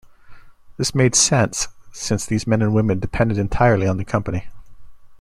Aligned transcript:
This 0.77 0.95
made 0.95 1.13
sense 1.13 1.67
since 1.91 2.25
these 2.25 2.47
men 2.47 2.63
and 2.63 2.73
women 2.73 2.97
depended 2.99 3.37
entirely 3.37 3.85
on 3.85 3.97
the 3.97 4.03
company. 4.03 4.47